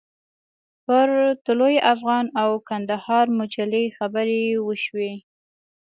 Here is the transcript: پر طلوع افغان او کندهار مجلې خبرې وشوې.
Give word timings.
پر 0.85 1.07
طلوع 1.45 1.73
افغان 1.93 2.25
او 2.41 2.49
کندهار 2.69 3.25
مجلې 3.39 3.83
خبرې 3.97 4.43
وشوې. 4.67 5.13